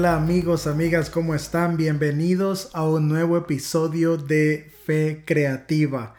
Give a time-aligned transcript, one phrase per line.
[0.00, 1.76] Hola, amigos, amigas, ¿cómo están?
[1.76, 6.14] Bienvenidos a un nuevo episodio de Fe Creativa.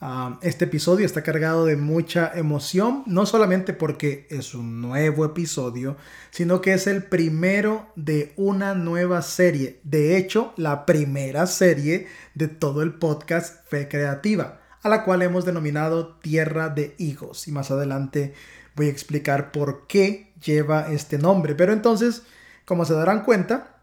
[0.00, 5.96] Ah, este episodio está cargado de mucha emoción, no solamente porque es un nuevo episodio,
[6.32, 9.78] sino que es el primero de una nueva serie.
[9.84, 15.44] De hecho, la primera serie de todo el podcast Fe Creativa, a la cual hemos
[15.44, 17.46] denominado Tierra de Higos.
[17.46, 18.34] Y más adelante
[18.74, 21.54] voy a explicar por qué lleva este nombre.
[21.54, 22.24] Pero entonces...
[22.70, 23.80] Como se darán cuenta,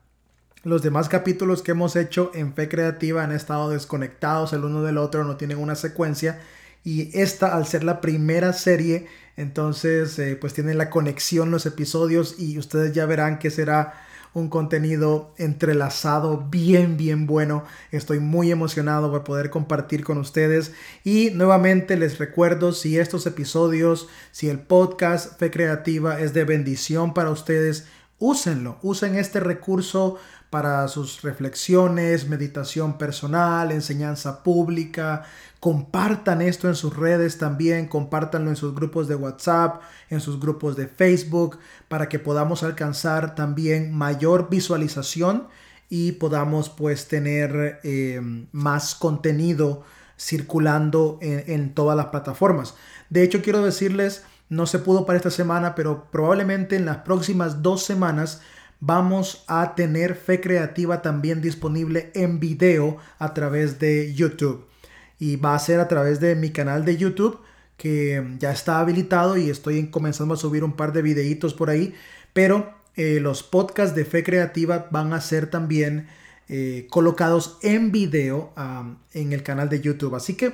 [0.64, 4.98] los demás capítulos que hemos hecho en Fe Creativa han estado desconectados el uno del
[4.98, 6.40] otro, no tienen una secuencia.
[6.86, 12.40] Y esta, al ser la primera serie, entonces eh, pues tienen la conexión los episodios
[12.40, 13.94] y ustedes ya verán que será
[14.34, 17.66] un contenido entrelazado bien bien bueno.
[17.92, 20.72] Estoy muy emocionado por poder compartir con ustedes
[21.04, 27.14] y nuevamente les recuerdo si estos episodios, si el podcast Fe Creativa es de bendición
[27.14, 27.86] para ustedes,
[28.20, 30.18] úsenlo, usen este recurso
[30.50, 35.24] para sus reflexiones, meditación personal, enseñanza pública.
[35.60, 40.78] Compartan esto en sus redes también, compártanlo en sus grupos de WhatsApp, en sus grupos
[40.78, 45.48] de Facebook, para que podamos alcanzar también mayor visualización
[45.90, 48.22] y podamos pues tener eh,
[48.52, 49.84] más contenido
[50.18, 52.76] circulando en, en todas las plataformas.
[53.10, 57.62] De hecho, quiero decirles no se pudo para esta semana, pero probablemente en las próximas
[57.62, 58.42] dos semanas
[58.80, 64.66] vamos a tener Fe Creativa también disponible en video a través de YouTube.
[65.20, 67.40] Y va a ser a través de mi canal de YouTube
[67.76, 71.94] que ya está habilitado y estoy comenzando a subir un par de videitos por ahí.
[72.34, 76.08] Pero eh, los podcasts de Fe Creativa van a ser también
[76.50, 78.54] eh, colocados en video
[79.14, 80.16] en el canal de YouTube.
[80.16, 80.54] Así que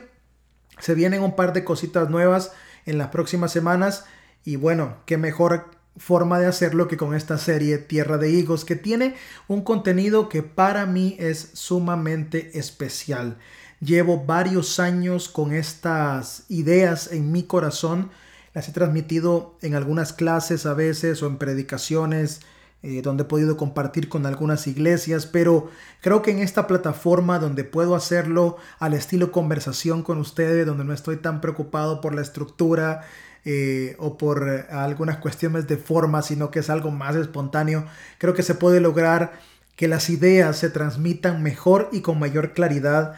[0.80, 2.52] se vienen un par de cositas nuevas
[2.86, 4.06] en las próximas semanas.
[4.46, 8.76] Y bueno, qué mejor forma de hacerlo que con esta serie Tierra de Higos, que
[8.76, 9.16] tiene
[9.48, 13.38] un contenido que para mí es sumamente especial.
[13.80, 18.12] Llevo varios años con estas ideas en mi corazón.
[18.54, 22.42] Las he transmitido en algunas clases a veces o en predicaciones
[22.86, 25.70] eh, donde he podido compartir con algunas iglesias, pero
[26.02, 30.92] creo que en esta plataforma donde puedo hacerlo al estilo conversación con ustedes, donde no
[30.92, 33.06] estoy tan preocupado por la estructura
[33.46, 37.86] eh, o por eh, algunas cuestiones de forma, sino que es algo más espontáneo,
[38.18, 39.32] creo que se puede lograr
[39.78, 43.16] que las ideas se transmitan mejor y con mayor claridad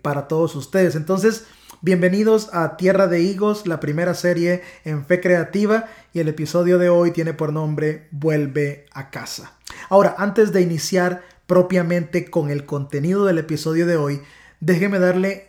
[0.00, 0.96] para todos ustedes.
[0.96, 1.44] Entonces,
[1.84, 6.88] Bienvenidos a Tierra de Higos, la primera serie en fe creativa y el episodio de
[6.88, 9.54] hoy tiene por nombre Vuelve a casa.
[9.88, 14.20] Ahora, antes de iniciar propiamente con el contenido del episodio de hoy,
[14.60, 15.48] déjeme darle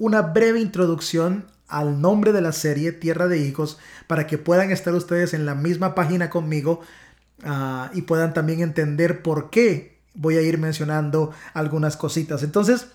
[0.00, 3.78] una breve introducción al nombre de la serie Tierra de Higos
[4.08, 6.80] para que puedan estar ustedes en la misma página conmigo
[7.44, 12.42] ah, y puedan también entender por qué voy a ir mencionando algunas cositas.
[12.42, 12.88] Entonces,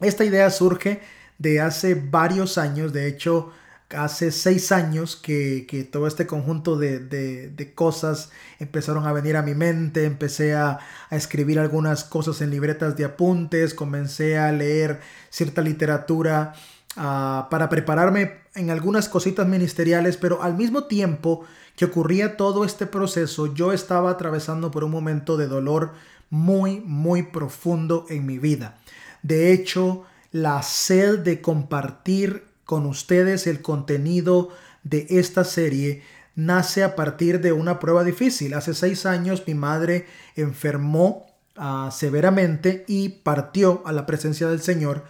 [0.00, 3.50] esta idea surge de hace varios años, de hecho
[3.96, 8.30] hace seis años que, todo este conjunto de, cosas
[8.60, 10.78] empezaron a venir a mi mente, empecé a,
[11.10, 16.52] escribir algunas cosas en libretas de apuntes, comencé a leer cierta literatura
[16.96, 22.86] ah, para prepararme en algunas cositas ministeriales, pero al mismo tiempo que ocurría todo este
[22.86, 25.92] proceso, yo estaba atravesando por un momento de dolor
[26.28, 28.78] muy, muy profundo en mi vida.
[29.22, 34.50] De hecho, la sed de compartir con ustedes el contenido
[34.84, 36.02] de esta serie
[36.36, 38.54] nace a partir de una prueba difícil.
[38.54, 41.26] Hace seis años mi madre enfermó
[41.56, 45.04] ah, severamente y partió a la presencia del Señor.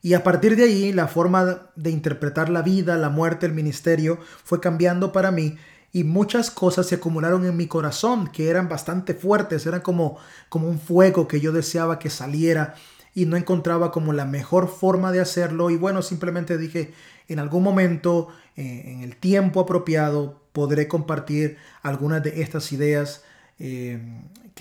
[0.00, 4.18] Y a partir de ahí la forma de interpretar la vida, la muerte, el ministerio
[4.44, 5.56] fue cambiando para mí
[5.92, 10.16] y muchas cosas se acumularon en mi corazón que eran bastante fuertes, eran como,
[10.48, 12.74] como un fuego que yo deseaba que saliera
[13.14, 15.70] y no encontraba como la mejor forma de hacerlo.
[15.70, 16.92] Y bueno, simplemente dije,
[17.28, 23.24] en algún momento, eh, en el tiempo apropiado, podré compartir algunas de estas ideas
[23.58, 24.00] eh,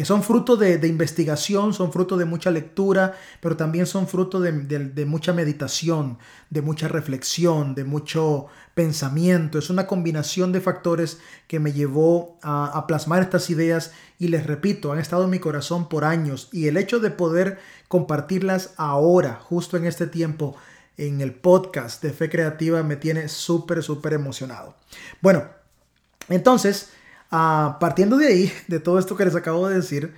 [0.01, 5.05] que son fruto de, investigación, son fruto de mucha lectura, pero también son fruto de,
[5.05, 6.17] mucha meditación,
[6.49, 9.59] de mucha reflexión, de mucho pensamiento.
[9.59, 14.47] Es una combinación de factores que me llevó a, a plasmar estas ideas y les
[14.47, 19.39] repito, han estado en mi corazón por años y el hecho de poder compartirlas ahora,
[19.39, 20.55] justo en este tiempo,
[20.97, 24.75] en el podcast de Fe Creativa me tiene súper, súper emocionado.
[25.21, 25.47] Bueno,
[26.27, 26.89] entonces,
[27.31, 30.13] Ah, partiendo de ahí, de todo esto que les acabo de decir,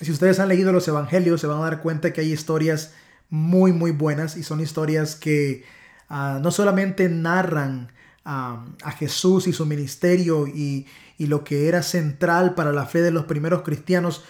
[0.00, 2.92] si ustedes han leído los evangelios, se van a dar cuenta que hay historias
[3.30, 5.64] muy, muy buenas y son historias que
[6.08, 7.92] ah, no solamente narran
[8.24, 8.64] a,
[8.98, 10.86] Jesús y su ministerio y,
[11.18, 14.24] y lo que era central para la fe de los primeros cristianos,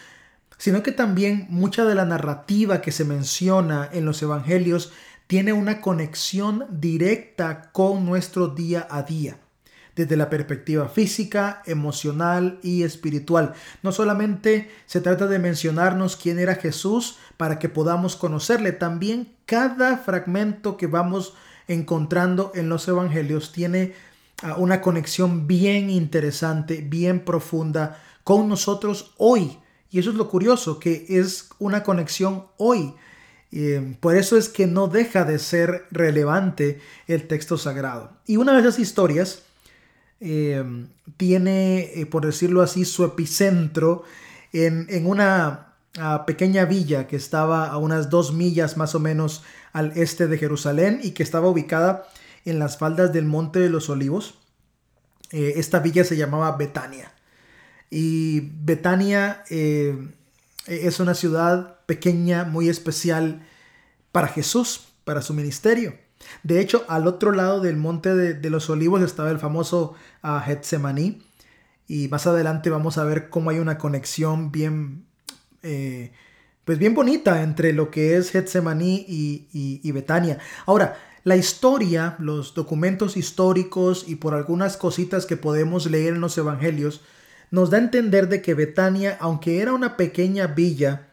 [0.59, 4.93] sino que también mucha de la narrativa que se menciona en los evangelios
[5.27, 9.39] tiene una conexión directa con nuestro día a día
[9.97, 13.55] desde la perspectiva física, emocional y espiritual.
[13.83, 19.99] No solamente se trata de mencionarnos quién era Jesús para que podamos conocerle, también cada
[19.99, 21.35] fragmento que vamos
[21.69, 23.95] encontrando en los evangelios tiene
[24.43, 29.59] ah, una conexión bien interesante, bien profunda con nosotros hoy.
[29.91, 32.95] Y eso es lo curioso, que es una conexión hoy.
[33.53, 38.11] Eh, por eso es que no deja de ser relevante el texto sagrado.
[38.27, 39.45] Y una de esas historias
[40.27, 40.65] eh,
[41.19, 44.05] tiene, eh, por decirlo así, su epicentro
[44.55, 49.43] en, en una ah, pequeña villa que estaba a unas dos millas más o menos
[49.75, 52.07] al este de Jerusalén y que estaba ubicada
[52.47, 54.39] en las faldas del Monte de los Olivos.
[55.31, 57.13] Eh, esta villa se llamaba Betania.
[57.91, 63.47] Y Betania es una ciudad pequeña, muy especial
[64.11, 65.95] para Jesús, para su ministerio.
[66.43, 71.23] De hecho, al otro lado del monte de, los olivos estaba el famoso uh, Getsemaní.
[71.87, 75.05] Y más adelante vamos a ver cómo hay una conexión bien,
[75.63, 76.13] eh,
[76.65, 80.39] pues bien bonita entre lo que es Getsemaní y, y Betania.
[80.67, 86.37] Ahora, la historia, los documentos históricos y por algunas cositas que podemos leer en los
[86.39, 87.03] evangelios,
[87.51, 91.09] nos da a entender de que Betania, aunque era una pequeña villa,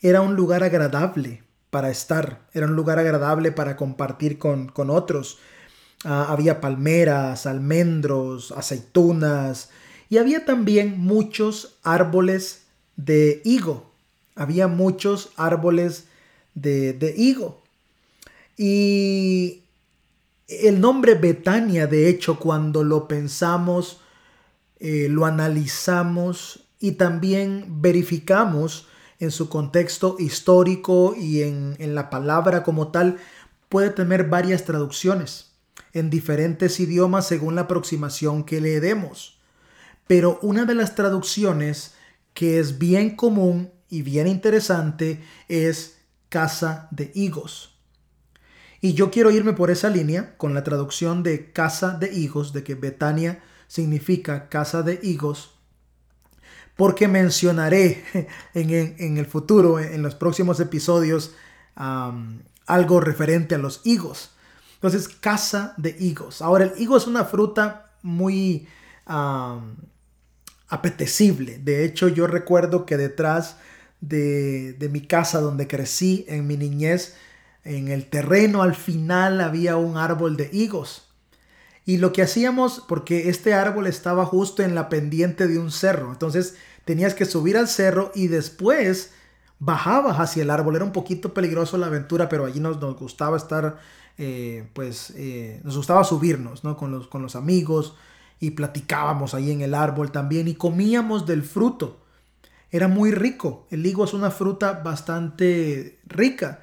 [0.00, 5.38] era un lugar agradable para estar, era un lugar agradable para compartir con, otros.
[6.04, 9.70] Ah, había palmeras, almendros, aceitunas
[10.10, 12.64] y había también muchos árboles
[12.96, 13.90] de higo.
[14.34, 16.08] Había muchos árboles
[16.54, 17.62] de, higo.
[18.58, 19.62] Y
[20.48, 24.02] el nombre Betania, de hecho, cuando lo pensamos,
[24.78, 28.88] eh, lo analizamos y también verificamos,
[29.22, 33.18] en su contexto histórico y en, la palabra como tal,
[33.68, 35.52] puede tener varias traducciones
[35.92, 39.38] en diferentes idiomas según la aproximación que le demos.
[40.08, 41.94] Pero una de las traducciones
[42.34, 45.98] que es bien común y bien interesante es
[46.28, 47.78] casa de higos.
[48.80, 52.64] Y yo quiero irme por esa línea con la traducción de casa de higos, de
[52.64, 55.52] que Betania significa casa de higos,
[56.82, 58.02] porque mencionaré
[58.54, 61.32] en, el futuro, en los próximos episodios,
[61.76, 64.30] algo referente a los higos.
[64.74, 66.42] Entonces, casa de higos.
[66.42, 68.66] Ahora, el higo es una fruta muy
[70.66, 71.60] apetecible.
[71.62, 73.58] De hecho, yo recuerdo que detrás
[74.00, 77.14] de, de mi casa donde crecí en mi niñez,
[77.62, 81.12] en el terreno al final había un árbol de higos.
[81.84, 86.12] Y lo que hacíamos, porque este árbol estaba justo en la pendiente de un cerro,
[86.12, 89.12] entonces tenías que subir al cerro y después
[89.58, 90.76] bajabas hacia el árbol.
[90.76, 93.78] Era un poquito peligroso la aventura, pero allí nos, nos gustaba estar,
[94.18, 96.76] eh, pues, eh, nos gustaba subirnos, ¿no?
[96.76, 97.94] Con los, con los amigos
[98.40, 102.00] y platicábamos ahí en el árbol también y comíamos del fruto.
[102.72, 103.66] Era muy rico.
[103.70, 106.60] El higo es una fruta bastante rica.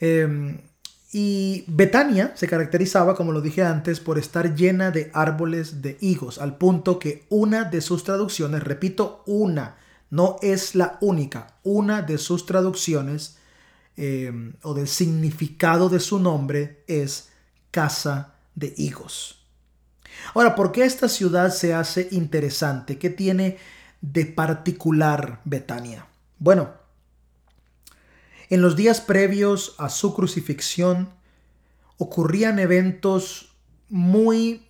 [0.00, 0.58] Em,
[1.10, 6.38] y Betania se caracterizaba, como lo dije antes, por estar llena de árboles de higos,
[6.38, 9.76] al punto que una de sus traducciones, repito, una,
[10.10, 13.38] no es la única, una de sus traducciones
[13.96, 17.30] eh, o del significado de su nombre es
[17.70, 19.42] casa de higos.
[20.34, 22.98] Ahora, ¿por qué esta ciudad se hace interesante?
[22.98, 23.58] ¿Qué tiene
[24.00, 26.06] de particular Betania?
[26.38, 26.70] Bueno,
[28.48, 31.10] en los días previos a su crucifixión
[31.98, 33.56] ocurrían eventos
[33.88, 34.64] muy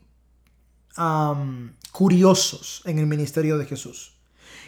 [1.92, 4.14] curiosos en el ministerio de Jesús.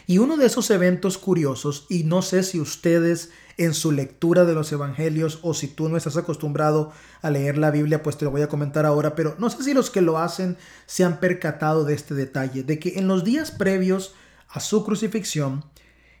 [0.07, 4.53] Y uno de esos eventos curiosos, y no sé si ustedes en su lectura de
[4.53, 6.91] los evangelios o si tú no estás acostumbrado
[7.21, 9.73] a leer la Biblia, pues te lo voy a comentar ahora, pero no sé si
[9.73, 13.51] los que lo hacen se han percatado de este detalle, de que en los días
[13.51, 14.13] previos
[14.49, 15.63] a su crucifixión,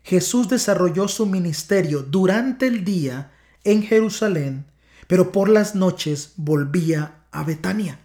[0.03, 3.31] Jesús desarrolló su ministerio durante el día
[3.63, 4.65] en Jerusalén,
[5.07, 7.99] pero por las noches volvía a Betania.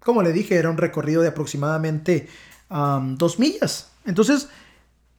[0.00, 2.28] Como le dije, era un recorrido de aproximadamente
[2.70, 3.90] dos millas.
[4.06, 4.48] Entonces,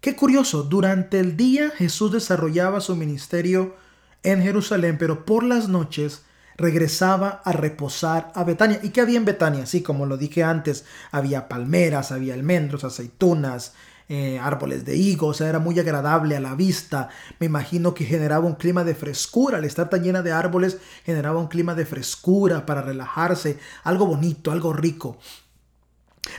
[0.01, 3.75] qué curioso, durante el día Jesús desarrollaba su ministerio
[4.23, 6.23] en Jerusalén, pero por las noches
[6.57, 8.79] regresaba a reposar a Betania.
[8.83, 9.65] ¿Y qué había en Betania?
[9.65, 13.73] Sí, como lo dije antes, había palmeras, había almendros, aceitunas,
[14.11, 17.09] eh, árboles de higos, era muy agradable a la vista.
[17.39, 21.39] Me imagino que generaba un clima de frescura, al estar tan llena de árboles, generaba
[21.39, 25.19] un clima de frescura para relajarse, algo bonito, algo rico.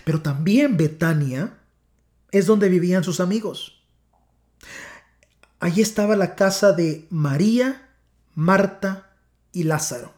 [0.05, 1.59] Pero también Betania
[2.33, 3.85] es donde vivían sus amigos.
[5.61, 7.89] Allí estaba la casa de María,
[8.35, 9.13] Marta
[9.53, 10.13] y Lázaro.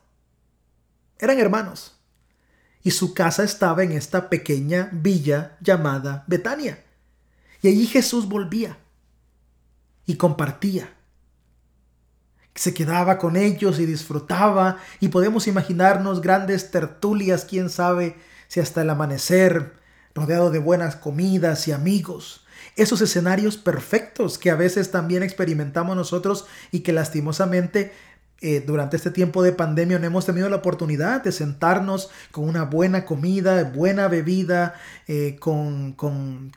[1.18, 1.98] Eran hermanos.
[2.82, 6.82] Y su casa estaba en esta pequeña villa llamada Betania.
[7.62, 8.76] Y allí Jesús volvía
[10.04, 10.92] y compartía.
[12.54, 18.16] Se quedaba con ellos y disfrutaba y podemos imaginarnos grandes tertulias, quién sabe
[18.48, 19.74] si hasta el amanecer,
[20.14, 22.44] rodeado de buenas comidas y amigos.
[22.76, 27.92] Esos escenarios perfectos que a veces también experimentamos nosotros y que lastimosamente
[28.44, 32.64] eh, durante este tiempo de pandemia no hemos tenido la oportunidad de sentarnos con una
[32.64, 34.74] buena comida, buena bebida,
[35.06, 35.94] eh, con,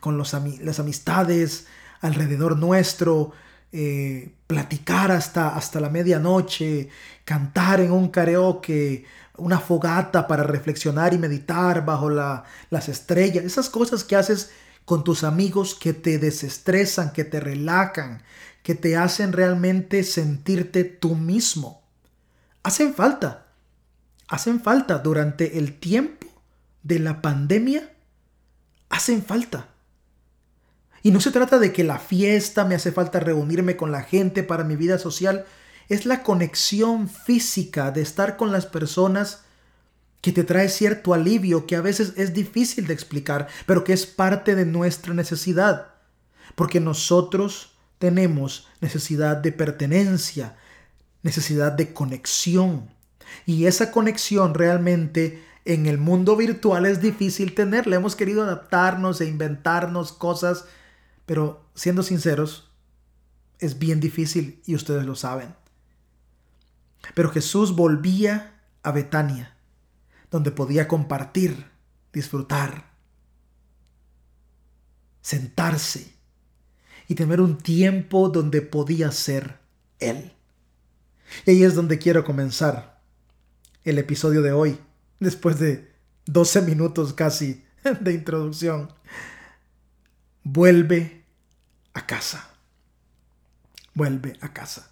[0.04, 1.68] los, las amistades
[2.00, 3.30] alrededor nuestro,
[3.70, 6.88] eh, platicar hasta, hasta la medianoche,
[7.24, 9.04] cantar en un karaoke,
[9.36, 14.50] una fogata para reflexionar y meditar bajo las estrellas, esas cosas que haces
[14.84, 18.22] con tus amigos que te desestresan, que te relajan,
[18.66, 21.84] que te hacen realmente sentirte tú mismo.
[22.64, 23.46] Hacen falta,
[24.26, 26.26] hacen falta durante el tiempo
[26.82, 27.92] de la pandemia,
[28.88, 29.68] hacen falta.
[31.04, 34.42] Y no se trata de que la fiesta me hace falta reunirme con la gente
[34.42, 35.46] para mi vida social,
[35.88, 39.42] es la conexión física de estar con las personas
[40.22, 44.06] que te trae cierto alivio que a veces es difícil de explicar, pero que es
[44.06, 45.94] parte de nuestra necesidad.
[46.56, 50.56] Porque nosotros tenemos necesidad de pertenencia,
[51.22, 52.90] necesidad de conexión.
[53.44, 57.96] Y esa conexión realmente en el mundo virtual es difícil tenerla.
[57.96, 60.66] Hemos querido adaptarnos e inventarnos cosas,
[61.24, 62.70] pero siendo sinceros,
[63.58, 65.54] es bien difícil y ustedes lo saben.
[67.14, 69.56] Pero Jesús volvía a Betania,
[70.30, 71.66] donde podía compartir,
[72.12, 72.92] disfrutar,
[75.20, 76.15] sentarse
[77.08, 79.58] y tener un tiempo donde podía ser
[79.98, 80.32] Él.
[81.44, 83.00] Y ahí es donde quiero comenzar
[83.84, 84.78] el episodio de hoy,
[85.20, 85.92] después de
[86.26, 87.64] 12 minutos casi
[88.00, 88.92] de introducción.
[90.42, 91.24] Vuelve
[91.94, 92.50] a casa.
[93.94, 94.90] Vuelve a casa.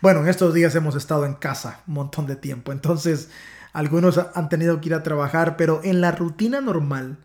[0.00, 3.28] Bueno, en estos días hemos estado en casa un montón de tiempo, entonces
[3.72, 7.18] algunos han tenido que ir a trabajar, pero en la rutina normal,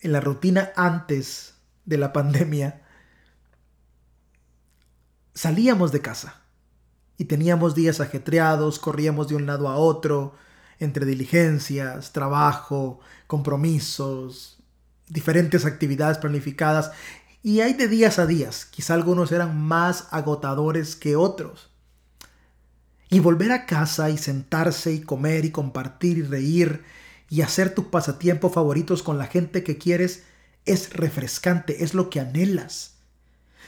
[0.00, 1.55] en la rutina antes
[1.86, 2.82] de la pandemia,
[5.34, 6.42] salíamos de casa
[7.16, 10.34] y teníamos días ajetreados, corríamos de un lado a otro,
[10.78, 14.58] entre diligencias, trabajo, compromisos,
[15.08, 16.90] diferentes actividades planificadas
[17.42, 21.70] y hay de días a días, quizá algunos eran más agotadores que otros.
[23.08, 26.82] Y volver a casa y sentarse y comer y compartir y reír
[27.30, 30.24] y hacer tus pasatiempos favoritos con la gente que quieres
[30.66, 32.96] es refrescante, es lo que anhelas.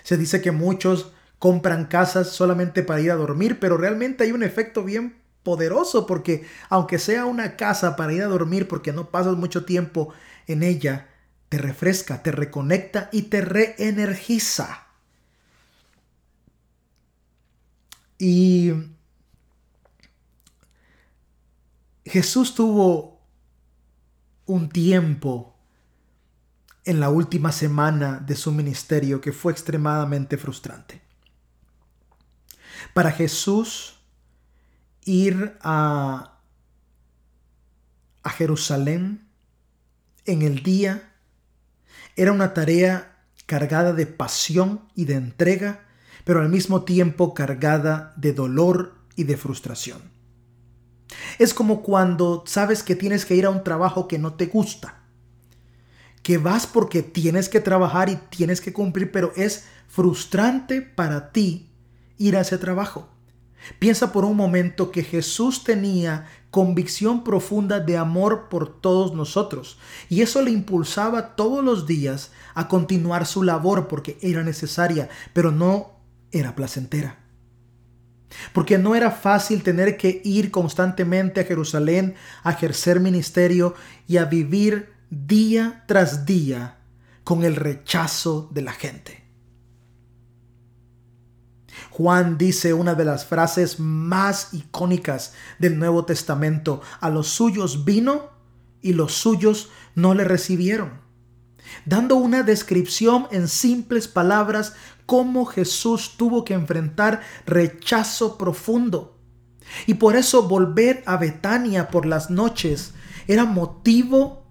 [0.02, 4.42] Se dice que muchos compran casas solamente para ir a dormir, pero realmente hay un
[4.42, 9.36] efecto bien poderoso porque aunque sea una casa para ir a dormir porque no pasas
[9.36, 10.12] mucho tiempo
[10.46, 11.08] en ella,
[11.48, 14.86] te refresca, te reconecta y te reenergiza.
[18.18, 18.72] Y
[22.04, 23.20] Jesús tuvo
[24.46, 25.57] un tiempo
[26.88, 31.02] en la última semana de su ministerio que fue extremadamente frustrante.
[32.94, 34.00] Para Jesús
[35.04, 36.40] ir a,
[38.22, 39.28] a Jerusalén
[40.24, 41.12] en el día
[42.16, 45.84] era una tarea cargada de pasión y de entrega,
[46.24, 50.00] pero al mismo tiempo cargada de dolor y de frustración.
[51.38, 54.97] Es como cuando sabes que tienes que ir a un trabajo que no te gusta,
[56.28, 61.70] que vas porque tienes que trabajar y tienes que cumplir, pero es frustrante para ti
[62.18, 63.08] ir a ese trabajo.
[63.78, 69.78] Piensa por un momento que Jesús tenía convicción profunda de amor por todos nosotros
[70.10, 75.50] y eso le impulsaba todos los días a continuar su labor porque era necesaria, pero
[75.50, 75.92] no
[76.30, 77.20] era placentera.
[78.52, 83.74] Porque no era fácil tener que ir constantemente a Jerusalén a ejercer ministerio
[84.06, 86.78] y a vivir día tras día
[87.24, 89.24] con el rechazo de la gente.
[91.90, 98.30] Juan dice una de las frases más icónicas del Nuevo Testamento, a los suyos vino
[98.80, 101.06] y los suyos no le recibieron.
[101.84, 104.72] dando una descripción en simples palabras
[105.04, 109.18] cómo Jesús tuvo que enfrentar rechazo profundo.
[109.86, 112.94] Y por eso volver a Betania por las noches
[113.26, 114.47] era motivo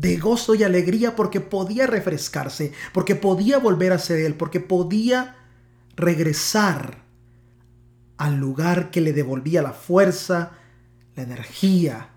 [0.00, 5.36] de gozo y alegría porque podía refrescarse, porque podía volver a ser él, porque podía
[5.94, 7.04] regresar
[8.16, 10.52] al lugar que le devolvía la fuerza,
[11.16, 12.12] la energía,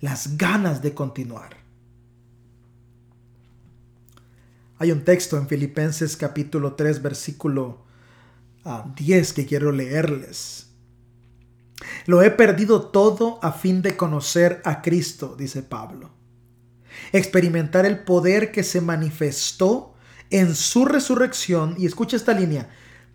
[0.00, 1.58] las ganas de continuar.
[4.78, 7.84] Hay un texto en Filipenses capítulo 3 versículo
[8.96, 10.66] 10 ah, que quiero leerles.
[12.06, 16.23] Lo he perdido todo a fin de conocer a Cristo, dice Pablo.
[17.12, 19.94] Experimentar el poder que se manifestó
[20.30, 22.70] en su resurrección, y escucha esta línea,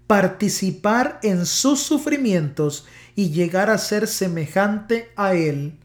[0.07, 5.79] participar en sus sufrimientos y llegar a ser semejante a Él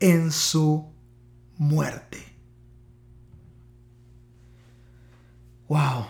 [0.00, 0.92] en su
[1.56, 2.18] muerte.
[5.68, 6.06] Wow.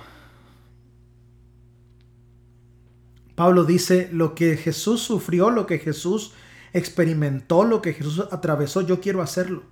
[3.35, 6.33] Pablo dice, lo que Jesús sufrió, lo que Jesús
[6.73, 9.63] experimentó, lo que Jesús atravesó, yo quiero hacerlo.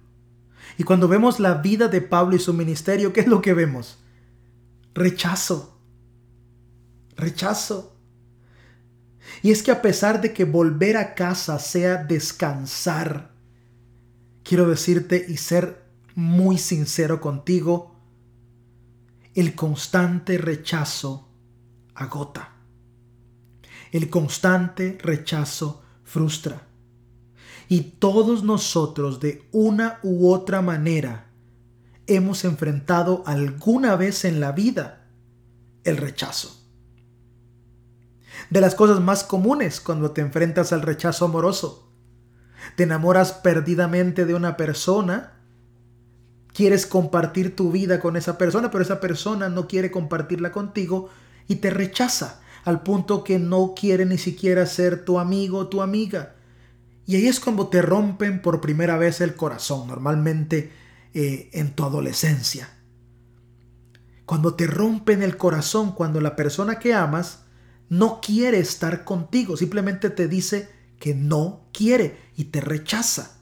[0.79, 3.99] Y cuando vemos la vida de Pablo y su ministerio, ¿qué es lo que vemos?
[4.95, 5.81] Rechazo
[7.21, 7.97] rechazo.
[9.43, 13.31] Y es que a pesar de que volver a casa sea descansar,
[14.43, 15.85] quiero decirte y ser
[16.15, 17.95] muy sincero contigo,
[19.35, 21.29] el constante rechazo
[21.95, 22.57] agota.
[23.93, 26.67] El constante rechazo frustra.
[27.71, 31.31] Y todos nosotros de una u otra manera
[32.07, 35.07] hemos enfrentado alguna vez en la vida
[35.85, 36.61] el rechazo
[38.51, 41.89] de las cosas más comunes cuando te enfrentas al rechazo amoroso.
[42.77, 45.35] Te enamoras perdidamente de una persona,
[46.53, 51.09] quieres compartir tu vida con esa persona, pero esa persona no quiere compartirla contigo
[51.47, 55.81] y te rechaza al punto que no quiere ni siquiera ser tu amigo o tu
[55.81, 56.35] amiga.
[57.11, 60.71] Y ahí es cuando te rompen por primera vez el corazón, normalmente
[61.13, 62.69] eh, en tu adolescencia.
[64.25, 67.47] Cuando te rompen el corazón, cuando la persona que amas
[67.89, 70.69] no quiere estar contigo, simplemente te dice
[71.01, 73.41] que no quiere y te rechaza.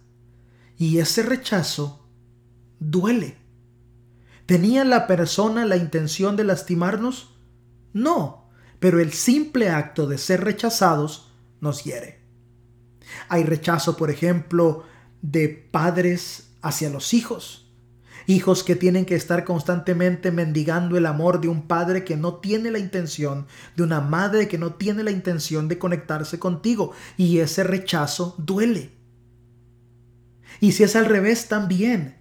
[0.78, 2.08] Y ese rechazo
[2.80, 3.36] duele.
[4.46, 7.34] ¿Tenía la persona la intención de lastimarnos?
[7.92, 12.17] No, pero el simple acto de ser rechazados nos hiere.
[13.28, 14.84] Hay rechazo, por ejemplo,
[15.22, 17.68] de padres hacia los hijos
[18.28, 22.70] hijos que tienen que estar constantemente mendigando el amor de un padre que no tiene
[22.70, 26.92] la intención, de una madre que no tiene la intención de conectarse contigo.
[27.16, 28.92] Y ese rechazo duele.
[30.60, 32.17] Y si es al revés también.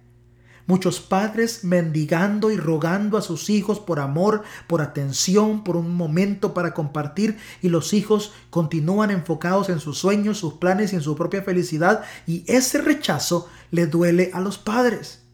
[0.68, 6.54] Muchos padres mendigando y rogando a sus hijos por amor, por atención, por un momento
[6.54, 11.16] para compartir y los hijos continúan enfocados en sus sueños, sus planes y en su
[11.16, 15.24] propia felicidad y ese rechazo le duele a los padres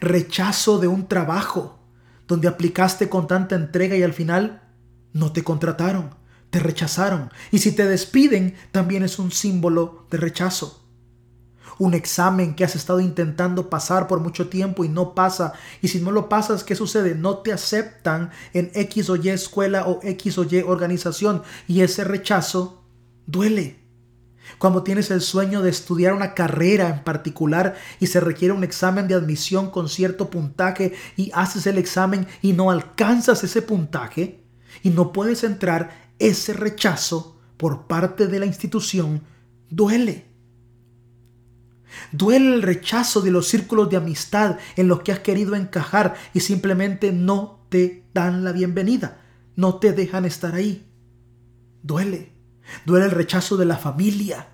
[0.00, 1.78] rechazo de un trabajo
[2.26, 4.62] donde aplicaste con tanta entrega y al final
[5.12, 6.14] no te contrataron,
[6.50, 7.30] te rechazaron.
[7.50, 10.85] Y si te despiden, también es un símbolo de rechazo.
[11.78, 15.52] Un examen que has estado intentando pasar por mucho tiempo y no pasa.
[15.82, 17.14] Y si no lo pasas, ¿qué sucede?
[17.14, 21.42] No te aceptan en X o Y escuela o X o Y organización.
[21.68, 22.82] Y ese rechazo
[23.26, 23.86] duele.
[24.58, 29.08] Cuando tienes el sueño de estudiar una carrera en particular y se requiere un examen
[29.08, 34.44] de admisión con cierto puntaje y haces el examen y no alcanzas ese puntaje
[34.82, 39.22] y no puedes entrar, ese rechazo por parte de la institución
[39.68, 40.35] duele.
[42.12, 46.40] Duele el rechazo de los círculos de amistad en los que has querido encajar y
[46.40, 49.18] simplemente no te dan la bienvenida,
[49.56, 50.86] no te dejan estar ahí.
[51.82, 52.32] Duele.
[52.84, 54.48] Duele el rechazo de la familia.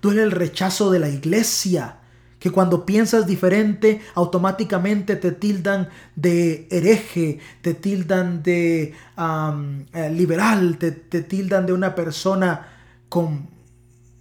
[0.00, 2.00] Duele el rechazo de la iglesia.
[2.38, 10.92] Que cuando piensas diferente, automáticamente te tildan de hereje, te tildan de eh, liberal, te,
[10.92, 12.68] tildan de una persona
[13.08, 13.48] con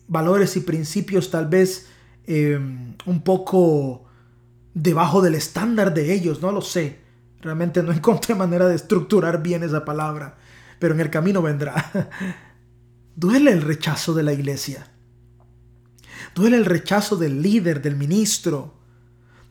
[0.07, 1.87] valores y principios tal vez
[2.25, 4.05] em, un poco
[4.73, 6.99] debajo del estándar de ellos, no lo sé.
[7.41, 10.37] Realmente no encontré manera de estructurar bien esa palabra,
[10.79, 11.91] pero en el camino vendrá.
[13.15, 14.87] Duele el rechazo de la iglesia.
[16.33, 18.73] Duele el rechazo del líder, del ministro.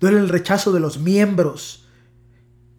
[0.00, 1.86] Duele el rechazo de los miembros.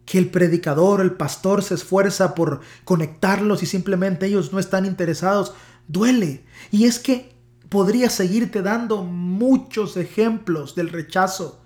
[0.06, 5.54] Que el predicador, el pastor se esfuerza por conectarlos y simplemente ellos no están interesados.
[5.88, 6.44] Duele.
[6.72, 7.33] Y es que
[7.74, 11.64] podría seguirte dando muchos ejemplos del rechazo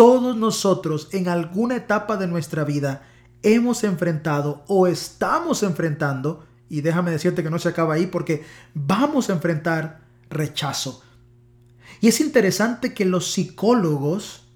[0.00, 3.02] todos nosotros en alguna etapa de nuestra vida
[3.42, 9.28] hemos enfrentado o estamos enfrentando, y déjame decirte que no se acaba ahí porque vamos
[9.28, 11.02] a enfrentar rechazo.
[12.00, 14.48] Y es interesante que los psicólogos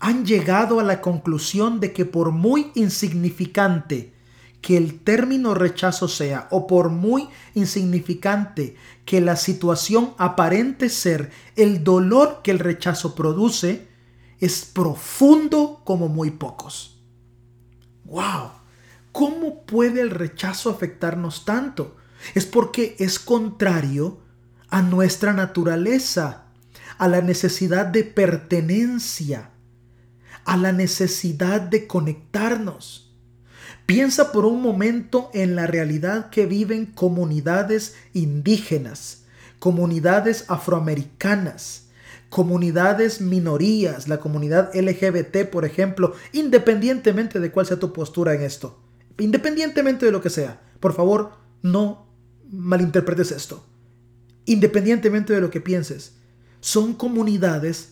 [0.00, 4.12] han llegado a la conclusión de que por muy insignificante
[4.60, 11.84] que el término rechazo sea o por muy insignificante que la situación aparente ser, el
[11.84, 13.88] dolor que el rechazo produce
[14.40, 17.00] es profundo como muy pocos.
[18.04, 18.52] ¡Wow!
[19.12, 21.96] ¿Cómo puede el rechazo afectarnos tanto?
[22.34, 24.20] Es porque es contrario
[24.68, 26.44] a nuestra naturaleza,
[26.98, 29.50] a la necesidad de pertenencia,
[30.44, 33.07] a la necesidad de conectarnos.
[33.88, 39.24] Piensa por un momento en la realidad que viven comunidades indígenas,
[39.58, 41.88] comunidades afroamericanas,
[42.28, 48.78] comunidades minorías, la comunidad LGBT, por ejemplo, independientemente de cuál sea tu postura en esto,
[49.18, 50.60] independientemente de lo que sea.
[50.80, 52.06] Por favor, no
[52.50, 53.64] malinterpretes esto
[54.48, 56.14] independientemente de lo que pienses,
[56.60, 57.90] son comunidades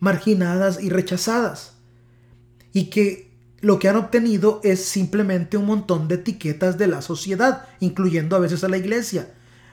[0.00, 1.74] marginadas y rechazadas.
[2.72, 3.27] Y que
[3.60, 8.40] lo que han obtenido es simplemente un montón de etiquetas de la sociedad, incluyendo a
[8.40, 9.32] veces a la iglesia.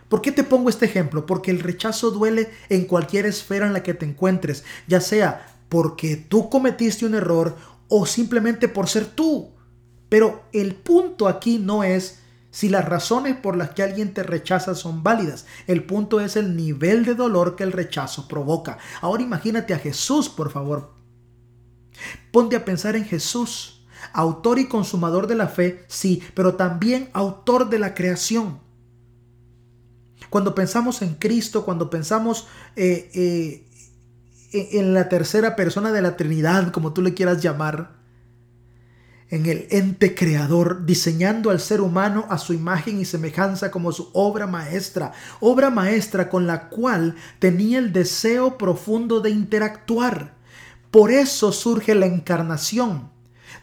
[0.10, 1.26] ¿Por qué te pongo este ejemplo?
[1.26, 6.15] Porque el rechazo duele en cualquier esfera en la que te encuentres, ya sea porque
[6.15, 7.56] tú cometiste un error
[7.88, 9.52] o simplemente por ser tú.
[10.10, 12.19] Pero el punto aquí no es
[12.52, 15.45] si las razones por las que alguien te rechaza son válidas.
[15.67, 18.78] El punto es el nivel de dolor que el rechazo provoca.
[19.02, 20.93] Ahora imagínate a Jesús, por favor.
[22.32, 23.74] Ponte a pensar en Jesús,
[24.13, 28.59] autor y consumador de la fe, sí, pero también autor de la creación.
[30.29, 36.71] Cuando pensamos en Cristo, cuando pensamos eh, eh, en la tercera persona de la Trinidad,
[36.71, 37.95] como tú le quieras llamar,
[39.29, 44.09] en el ente creador, diseñando al ser humano a su imagen y semejanza como su
[44.13, 50.35] obra maestra, obra maestra con la cual tenía el deseo profundo de interactuar.
[50.91, 53.11] Por eso surge la encarnación,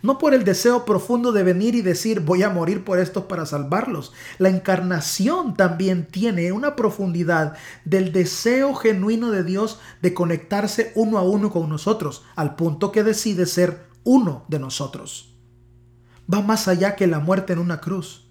[0.02, 3.46] no por el deseo profundo de venir y decir voy a morir por estos para
[3.46, 4.12] salvarlos.
[4.38, 11.22] La encarnación también tiene una profundidad del deseo genuino de Dios de conectarse uno a
[11.22, 15.32] uno con nosotros, al punto que decide ser uno de nosotros
[16.32, 18.24] va más allá que la muerte en una cruz.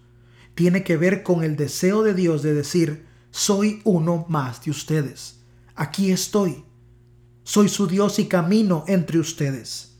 [0.55, 5.39] Tiene que ver con el deseo de Dios de decir, soy uno más de ustedes.
[5.75, 6.63] Aquí estoy.
[7.43, 9.90] Soy su Dios y camino entre ustedes.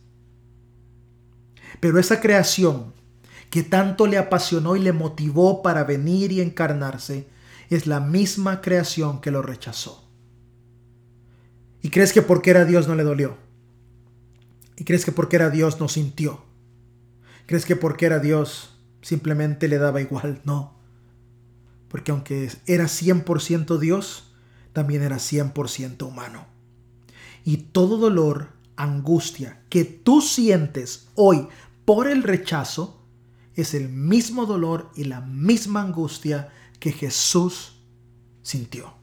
[1.82, 2.94] Pero esa creación
[3.50, 7.28] que tanto le apasionó y le motivó para venir y encarnarse,
[7.70, 10.08] es la misma creación que lo rechazó.
[11.82, 13.36] ¿Y crees que porque era Dios no le dolió?
[14.78, 16.46] ¿Y crees que porque era Dios no sintió?
[17.46, 20.40] ¿Crees que porque era Dios simplemente le daba igual?
[20.46, 20.76] No.
[21.90, 24.32] Porque aunque era 100% Dios,
[24.72, 26.46] también era 100% humano.
[27.44, 31.48] Y todo dolor, angustia que tú sientes hoy
[31.86, 33.02] por el rechazo,
[33.54, 37.82] es el mismo dolor y la misma angustia que Jesús
[38.42, 38.94] sintió.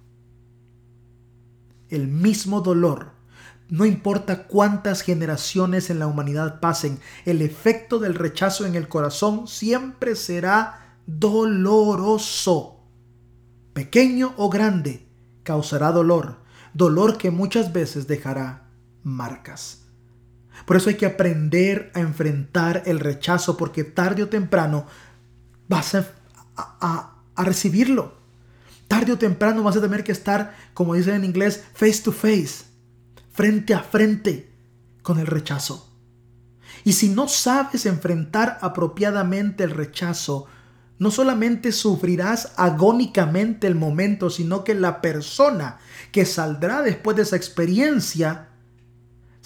[1.90, 3.18] El mismo dolor
[3.68, 9.46] no importa cuántas generaciones en la humanidad pasen, el efecto del rechazo en el corazón
[9.46, 12.80] siempre será doloroso.
[13.74, 15.06] Pequeño o grande,
[15.42, 16.38] causará dolor,
[16.72, 18.70] dolor que muchas veces dejará
[19.02, 19.88] marcas.
[20.64, 24.86] Por eso hay que aprender a enfrentar el rechazo porque tarde o temprano
[25.68, 28.18] vas a, recibirlo.
[28.88, 32.64] Tarde o temprano vas a tener que estar, como dicen en inglés, face to face
[33.30, 34.50] frente a frente
[35.02, 35.88] con el rechazo.
[36.84, 40.46] Y si no sabes enfrentar apropiadamente el rechazo,
[40.98, 45.78] no solamente sufrirás agónicamente el momento, sino que la persona
[46.10, 48.48] que saldrá después de esa experiencia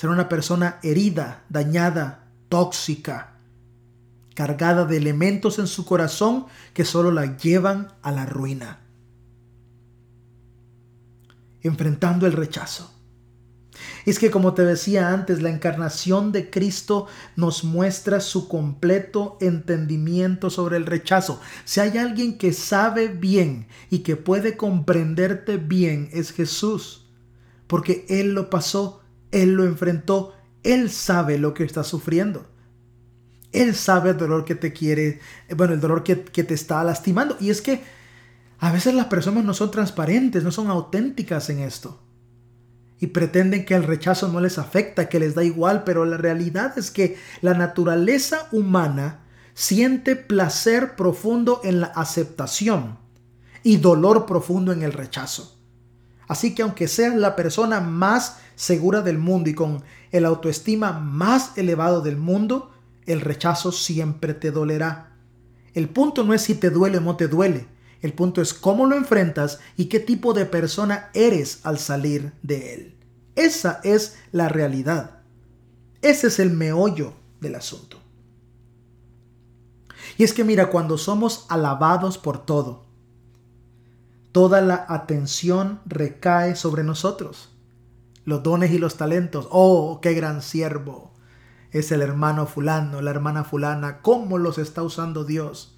[0.03, 3.35] será una persona herida, dañada, tóxica,
[4.35, 8.81] cargada de elementos en su corazón que solo la llevan a la ruina.
[11.61, 12.93] Enfrentando el rechazo.
[14.05, 20.51] Es que como te decía antes, la encarnación de Cristo nos muestra su completo entendimiento
[20.51, 21.41] sobre el rechazo.
[21.65, 27.07] Si hay alguien que sabe bien y que puede comprenderte bien, es Jesús.
[27.69, 29.02] Porque Él lo pasó,
[29.33, 32.47] Él lo enfrentó, Él sabe lo que está sufriendo.
[33.51, 35.21] Él sabe el dolor que te quiere,
[35.57, 37.37] bueno, el dolor que, que te está lastimando.
[37.41, 37.83] Y es que
[38.61, 42.01] a veces las personas no son transparentes, no son auténticas en esto.
[43.03, 46.79] y pretenden que el rechazo no les afecta, que les da igual, pero la realidad
[46.79, 52.99] es que la naturaleza humana siente placer profundo en la aceptación
[53.65, 55.59] y dolor profundo en el rechazo.
[56.29, 61.57] Así que aunque seas la persona más segura del mundo y con el autoestima más
[61.57, 62.73] elevado del mundo,
[63.07, 65.17] el rechazo siempre te dolerá.
[65.75, 67.67] El punto no es si te duele o no te duele,
[68.03, 72.75] el punto es cómo lo enfrentas y qué tipo de persona eres al salir de
[72.75, 72.97] él.
[73.37, 75.21] Esa es la realidad.
[76.03, 77.99] Ese es el meollo del asunto.
[80.19, 82.85] Y es que mira, cuando somos alabados por todo,
[84.33, 87.52] toda la atención recae sobre nosotros.
[88.25, 89.49] Los dones y los talentos.
[89.51, 91.13] Oh, qué gran siervo.
[91.71, 94.01] Es el hermano fulano, la hermana fulana.
[94.03, 95.75] ¿Cómo los está usando Dios?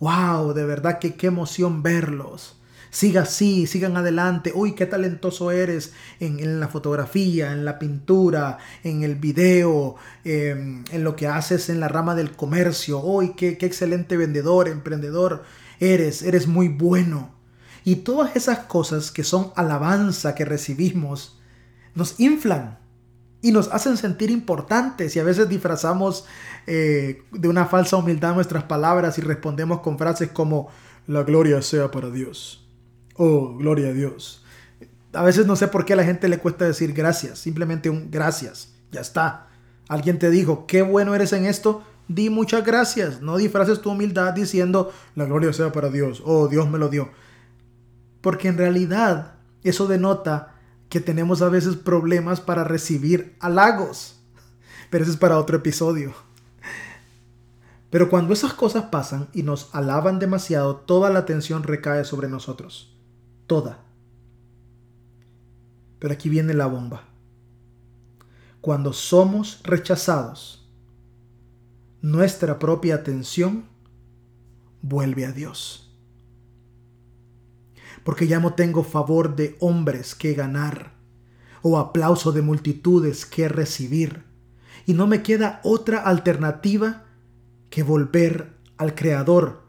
[0.00, 2.56] Wow, de verdad que qué emoción verlos.
[2.90, 4.52] Siga así, sigan adelante.
[4.54, 11.04] Uy, qué talentoso eres en, la fotografía, en la pintura, en el video, em, en
[11.04, 13.00] lo que haces en la rama del comercio.
[13.00, 15.44] Uy, qué, qué excelente vendedor, emprendedor
[15.80, 17.34] eres, eres muy bueno.
[17.84, 21.37] Y todas esas cosas que son alabanza que recibimos
[21.98, 22.78] nos inflan
[23.42, 26.26] y nos hacen sentir importantes y a veces disfrazamos
[26.68, 30.68] eh, de una falsa humildad nuestras palabras y respondemos con frases como
[31.08, 32.68] la gloria sea para Dios.
[33.14, 34.44] Oh, gloria a Dios.
[35.12, 38.12] A veces no sé por qué a la gente le cuesta decir gracias, simplemente un
[38.12, 39.48] gracias, ya está.
[39.88, 44.34] Alguien te dijo, qué bueno eres en esto, di muchas gracias, no disfraces tu humildad
[44.34, 47.10] diciendo la gloria sea para Dios, oh Dios me lo dio.
[48.20, 49.34] Porque en realidad
[49.64, 50.57] eso denota
[50.88, 54.20] que tenemos a veces problemas para recibir halagos.
[54.90, 56.14] Pero eso es para otro episodio.
[57.90, 62.94] Pero cuando esas cosas pasan y nos alaban demasiado, toda la atención recae sobre nosotros
[63.48, 63.80] toda.
[65.98, 67.08] Pero aquí viene la bomba.
[68.60, 70.68] Cuando somos rechazados,
[72.00, 73.64] nuestra propia atención
[74.82, 75.87] vuelve a Dios.
[78.08, 80.94] Porque ya no tengo favor de hombres que ganar
[81.60, 84.24] o aplauso de multitudes que recibir.
[84.86, 87.04] Y no me queda otra alternativa
[87.68, 89.60] que volver al Creador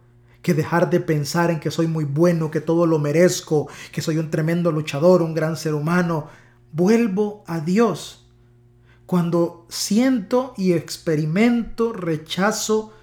[0.42, 4.18] que dejar de pensar en que soy muy bueno, que todo lo merezco, que soy
[4.20, 6.30] un tremendo luchador, un gran ser humano.
[6.72, 8.26] Vuelvo a Dios.
[9.06, 12.94] Cuando siento y experimento rechazo,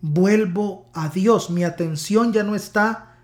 [0.00, 1.50] vuelvo a Dios.
[1.50, 3.15] Mi atención ya no está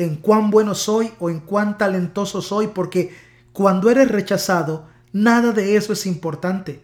[0.00, 3.14] en cuán bueno soy o en cuán talentoso soy, porque
[3.52, 6.82] cuando eres rechazado, nada de eso es importante.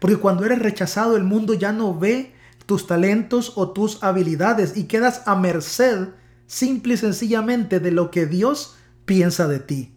[0.00, 2.32] Porque cuando eres rechazado, el mundo ya no ve
[2.66, 6.08] tus talentos o tus habilidades y quedas a merced
[6.48, 9.94] simple y sencillamente de lo que Dios piensa de ti.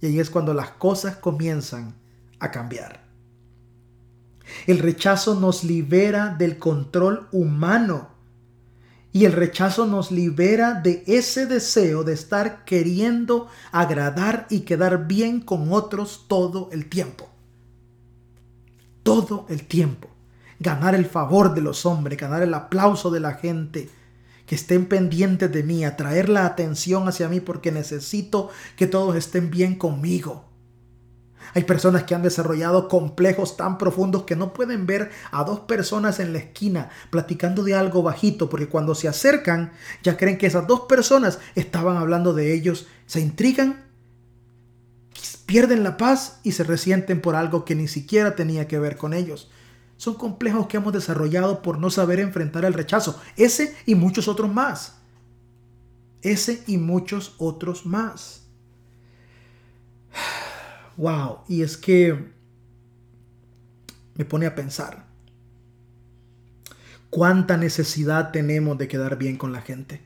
[0.00, 1.96] Y ahí es cuando las cosas comienzan
[2.38, 3.04] a cambiar.
[4.68, 8.09] El rechazo nos libera del control humano
[9.12, 15.40] y el rechazo nos libera de ese deseo de estar queriendo agradar y quedar bien
[15.40, 17.28] con otros todo el tiempo.
[19.02, 20.10] Todo el tiempo
[20.60, 23.88] ganar el favor de los hombres, ganar el aplauso de la gente,
[24.46, 29.50] que estén pendientes de mí, atraer la atención hacia mí porque necesito que todos estén
[29.50, 30.44] bien conmigo.
[31.54, 36.20] Hay personas que han desarrollado complejos tan profundos que no pueden ver a dos personas
[36.20, 40.66] en la esquina platicando de algo bajito, porque cuando se acercan ya creen que esas
[40.66, 43.84] dos personas estaban hablando de ellos, se intrigan,
[45.46, 49.14] pierden la paz y se resienten por algo que ni siquiera tenía que ver con
[49.14, 49.50] ellos
[50.00, 53.20] son complejos que hemos desarrollado por no saber enfrentar el rechazo.
[53.36, 54.96] Ese y muchos otros más.
[56.22, 58.46] Ese y muchos otros más.
[60.96, 62.32] Wow, y es que
[64.14, 65.06] me pone a pensar
[67.10, 70.00] cuánta necesidad tenemos de quedar bien con la gente.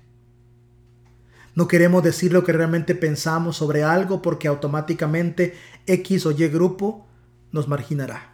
[1.54, 5.54] No queremos decir lo que realmente pensamos sobre algo porque automáticamente
[5.86, 7.06] X o Y grupo
[7.52, 8.32] nos marginará.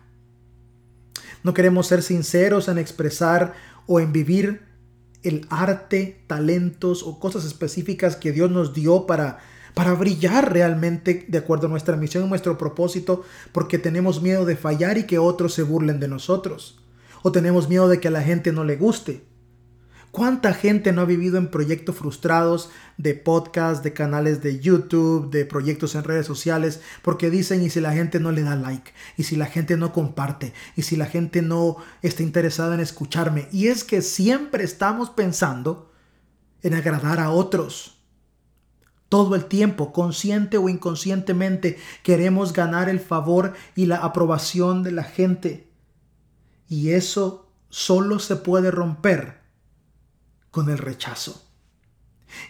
[1.42, 3.54] No queremos ser sinceros en expresar
[3.86, 4.62] o en vivir
[5.22, 9.38] el arte, talentos o cosas específicas que Dios nos dio para,
[9.74, 14.56] para brillar realmente de acuerdo a nuestra misión y nuestro propósito, porque tenemos miedo de
[14.56, 16.80] fallar y que otros se burlen de nosotros.
[17.22, 19.22] O tenemos miedo de que a la gente no le guste.
[20.10, 25.44] ¿Cuánta gente no ha vivido en proyectos frustrados de podcast, de canales de YouTube, de
[25.44, 26.80] proyectos en redes sociales?
[27.02, 28.92] Porque dicen, ¿y si la gente no le da like?
[29.16, 30.52] ¿Y si la gente no comparte?
[30.74, 33.46] ¿Y si la gente no está interesada en escucharme?
[33.52, 35.92] Y es que siempre estamos pensando
[36.62, 37.99] en agradar a otros.
[39.10, 45.02] Todo el tiempo, consciente o inconscientemente, queremos ganar el favor y la aprobación de la
[45.02, 45.68] gente.
[46.68, 49.40] Y eso solo se puede romper
[50.52, 51.42] con el rechazo.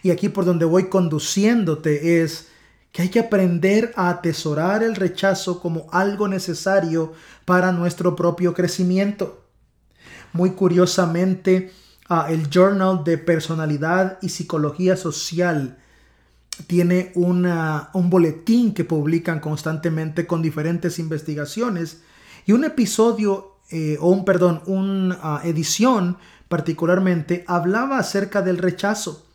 [0.03, 2.49] Y aquí por donde voy conduciéndote es
[2.91, 9.47] que hay que aprender a atesorar el rechazo como algo necesario para nuestro propio crecimiento.
[10.31, 11.73] Muy curiosamente,
[12.07, 15.80] ah, el Journal de Personalidad y Psicología Social
[16.67, 22.01] tiene un boletín que publican constantemente con diferentes investigaciones
[22.45, 29.25] y un episodio, eh, o un, perdón, una ah, edición particularmente, hablaba acerca del rechazo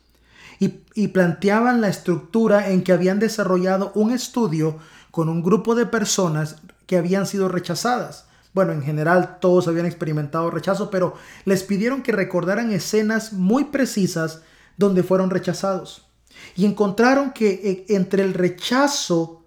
[0.59, 4.77] y, y planteaban la estructura en que habían desarrollado un estudio
[5.09, 8.25] con un grupo de personas que habían sido rechazadas.
[8.53, 14.41] Bueno, en general todos habían experimentado rechazo, pero les pidieron que recordaran escenas muy precisas
[14.77, 16.06] donde fueron rechazados.
[16.55, 19.45] Y encontraron que eh, entre el rechazo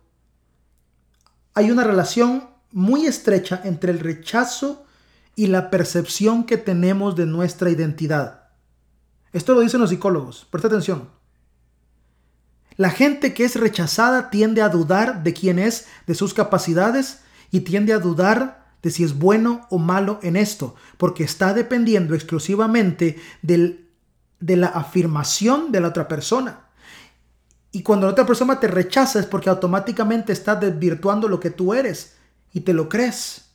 [1.54, 4.84] hay una relación muy estrecha entre el rechazo
[5.34, 8.48] y la percepción que tenemos de nuestra identidad.
[9.32, 10.46] Esto lo dicen los psicólogos.
[10.50, 11.08] Presta atención.
[12.76, 17.60] La gente que es rechazada tiende a dudar de quién es, de sus capacidades y
[17.60, 23.20] tiende a dudar de si es bueno o malo en esto, porque está dependiendo exclusivamente
[23.42, 26.69] de la afirmación de la otra persona.
[27.72, 31.72] Y cuando la otra persona te rechaza es porque automáticamente está desvirtuando lo que tú
[31.72, 32.14] eres
[32.52, 33.46] y te lo crees.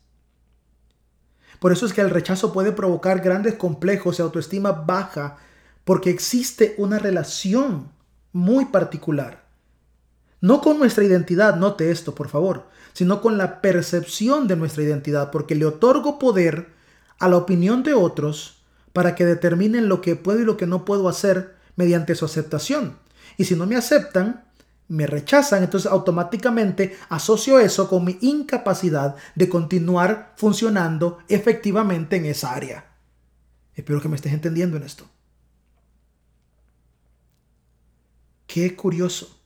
[1.60, 5.38] Por eso es que el rechazo puede provocar grandes complejos y autoestima baja
[5.84, 7.90] porque existe una relación
[8.32, 9.46] muy particular.
[10.42, 15.32] No con nuestra identidad, note esto, por favor, sino con la percepción de nuestra identidad,
[15.32, 16.70] porque le otorgo poder
[17.20, 18.58] a la opinión de otros
[18.94, 22.98] para que determinen lo que puedo y lo que no puedo hacer mediante su aceptación.
[23.38, 24.46] Y si no me aceptan,
[24.88, 32.54] me rechazan, entonces automáticamente asocio eso con mi incapacidad de continuar funcionando efectivamente en esa
[32.54, 32.86] área.
[33.74, 35.06] Espero que me estés entendiendo en esto.
[38.46, 39.42] Qué curioso.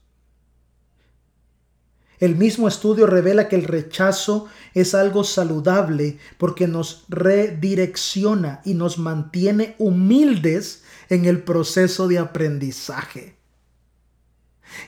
[2.18, 8.98] El mismo estudio revela que el rechazo es algo saludable porque nos redirecciona y nos
[8.98, 13.39] mantiene humildes en el proceso de aprendizaje.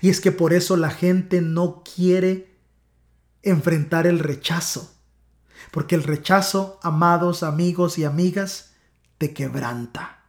[0.00, 2.52] Y es que por eso la gente no quiere
[3.42, 4.94] enfrentar el rechazo.
[5.70, 8.72] Porque el rechazo, amados amigos y amigas,
[9.18, 10.22] te quebranta.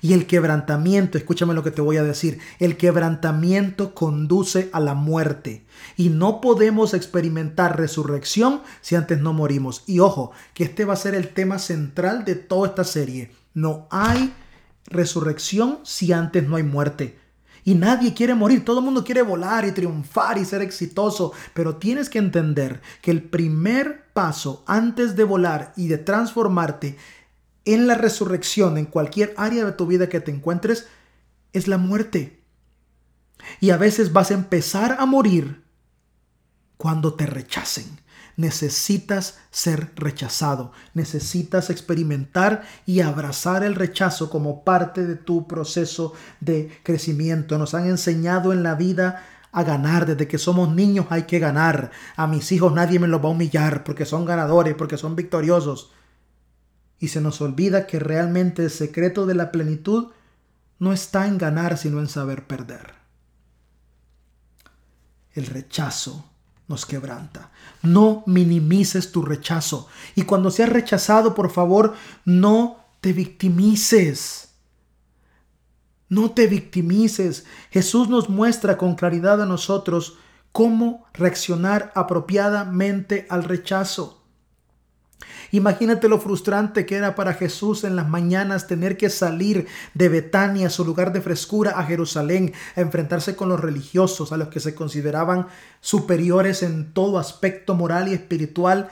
[0.00, 4.94] Y el quebrantamiento, escúchame lo que te voy a decir, el quebrantamiento conduce a la
[4.94, 5.66] muerte.
[5.96, 9.82] Y no podemos experimentar resurrección si antes no morimos.
[9.86, 13.32] Y ojo, que este va a ser el tema central de toda esta serie.
[13.52, 14.34] No hay
[14.86, 17.18] resurrección si antes no hay muerte.
[17.64, 21.76] Y nadie quiere morir, todo el mundo quiere volar y triunfar y ser exitoso, pero
[21.76, 26.98] tienes que entender que el primer paso antes de volar y de transformarte
[27.64, 30.86] en la resurrección, en cualquier área de tu vida que te encuentres,
[31.54, 32.42] es la muerte.
[33.60, 35.64] Y a veces vas a empezar a morir
[36.76, 38.03] cuando te rechacen
[38.36, 46.80] necesitas ser rechazado, necesitas experimentar y abrazar el rechazo como parte de tu proceso de
[46.82, 47.58] crecimiento.
[47.58, 50.04] Nos han enseñado en la vida a ganar.
[50.04, 51.90] Desde que somos niños hay que ganar.
[52.16, 55.92] A mis hijos nadie me los va a humillar porque son ganadores, porque son victoriosos.
[56.98, 60.12] Y se nos olvida que realmente el secreto de la plenitud
[60.78, 62.94] no está en ganar, sino en saber perder.
[65.32, 66.30] El rechazo
[66.68, 67.50] nos quebranta.
[67.82, 69.88] No minimices tu rechazo.
[70.14, 74.48] Y cuando seas rechazado, por favor, no te victimices.
[76.08, 77.44] No te victimices.
[77.70, 80.18] Jesús nos muestra con claridad a nosotros
[80.52, 84.23] cómo reaccionar apropiadamente al rechazo.
[85.52, 90.70] Imagínate lo frustrante que era para Jesús en las mañanas tener que salir de Betania,
[90.70, 94.74] su lugar de frescura, a Jerusalén, a enfrentarse con los religiosos, a los que se
[94.74, 95.46] consideraban
[95.80, 98.90] superiores en todo aspecto moral y espiritual,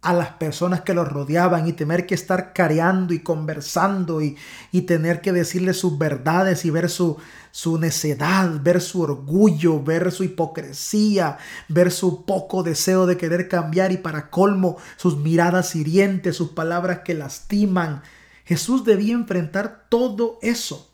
[0.00, 4.36] a las personas que los rodeaban y tener que estar careando y conversando y,
[4.70, 7.16] y tener que decirles sus verdades y ver su,
[7.50, 11.38] su necedad, ver su orgullo, ver su hipocresía,
[11.68, 17.00] ver su poco deseo de querer cambiar y para colmo sus miradas hirientes, sus palabras
[17.04, 18.02] que lastiman.
[18.44, 20.88] Jesús debía enfrentar todo eso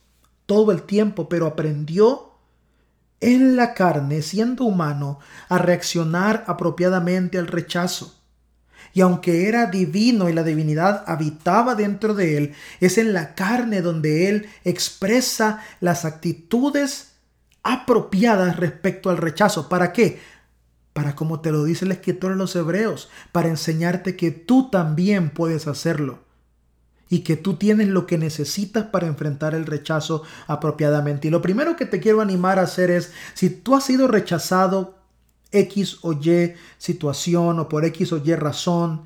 [0.47, 2.31] todo el tiempo, pero aprendió
[3.21, 8.14] en la carne, siendo humano, a reaccionar apropiadamente al rechazo.
[8.95, 13.83] Y aunque era divino y la divinidad habitaba dentro de él, es en la carne
[13.83, 17.15] donde él expresa las actitudes
[17.65, 19.69] apropiadas respecto al rechazo.
[19.69, 20.21] ¿Para qué?
[20.93, 25.31] Para como te lo dice el escritor de los Hebreos, para enseñarte que tú también
[25.31, 26.21] puedes hacerlo
[27.09, 31.27] y que tú tienes lo que necesitas para enfrentar el rechazo apropiadamente.
[31.27, 35.04] Y lo primero que te quiero animar a hacer es, si tú has sido rechazado
[35.55, 39.03] X o Y situación o por X o Y razón,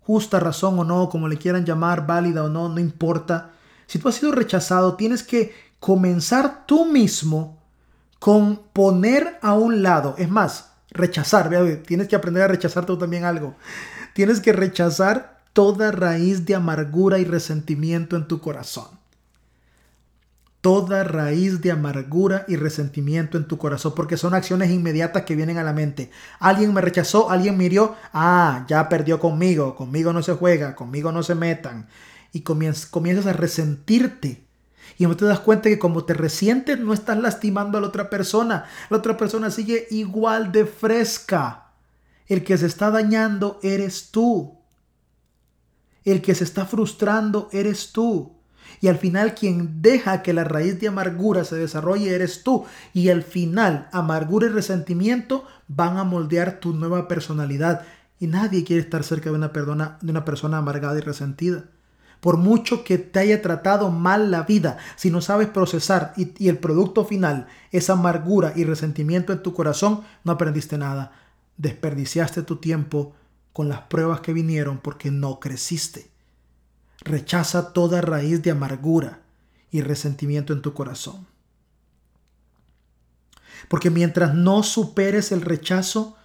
[0.00, 3.52] justa razón o no, como le quieran llamar, válida o no, no importa.
[3.86, 7.58] Si tú has sido rechazado, tienes que comenzar tú mismo
[8.18, 11.50] con poner a un lado, es más, rechazar,
[11.86, 13.54] tienes que aprender a rechazar tú también algo.
[14.14, 18.95] Tienes que rechazar toda raíz de amargura y resentimiento en tu corazón.
[20.66, 25.58] Toda raíz de amargura y resentimiento en tu corazón, porque son acciones inmediatas que vienen
[25.58, 26.10] a la mente.
[26.40, 31.12] Alguien me rechazó, alguien me hirió, ah, ya perdió conmigo, conmigo no se juega, conmigo
[31.12, 31.86] no se metan.
[32.32, 34.44] Y comienzas, a resentirte.
[34.98, 38.10] Y no te das cuenta que como te resientes, no estás lastimando a la otra
[38.10, 38.64] persona.
[38.90, 41.74] La otra persona sigue igual de fresca.
[42.26, 44.58] El que se está dañando eres tú.
[46.04, 48.35] El que se está frustrando eres tú.
[48.80, 52.64] Y al final quien deja que la raíz de amargura se desarrolle eres tú.
[52.92, 57.82] Y al final amargura y resentimiento van a moldear tu nueva personalidad.
[58.18, 59.52] Y nadie quiere estar cerca de una,
[60.24, 61.64] persona, amargada y resentida.
[62.20, 66.58] Por mucho que te haya tratado mal la vida, si no sabes procesar y el
[66.58, 71.12] producto final es amargura y resentimiento en tu corazón, no aprendiste nada.
[71.58, 73.14] Desperdiciaste tu tiempo
[73.52, 76.10] con las pruebas que vinieron porque no creciste.
[77.06, 79.20] Rechaza toda raíz de amargura
[79.70, 81.24] y resentimiento en tu corazón.
[83.68, 86.16] Porque mientras no superes el rechazo,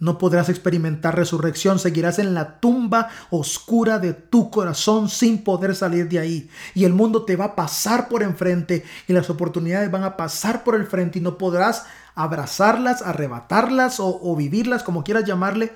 [0.00, 6.08] no podrás experimentar resurrección, seguirás en la tumba oscura de tu corazón sin poder salir
[6.08, 6.50] de ahí.
[6.74, 10.64] Y el mundo te va a pasar por enfrente y las oportunidades van a pasar
[10.64, 11.84] por el frente y no podrás
[12.16, 15.72] abrazarlas, arrebatarlas o, vivirlas, como quieras llamarle,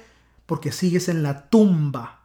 [0.46, 2.19] porque sigues en la tumba,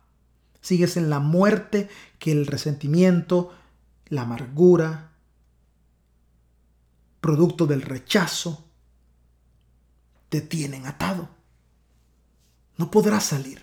[0.66, 3.54] sigues en la muerte que el resentimiento,
[4.08, 5.12] la amargura,
[7.22, 8.66] producto del rechazo,
[10.30, 11.30] te tienen atado.
[12.78, 13.62] No podrás salir.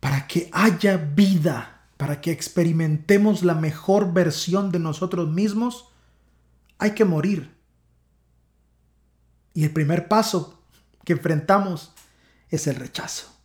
[0.00, 5.88] Para que haya vida, para que experimentemos la mejor versión de nosotros mismos,
[6.78, 7.54] hay que morir.
[9.52, 10.62] Y el primer paso
[11.04, 11.92] que enfrentamos
[12.48, 13.37] es el rechazo.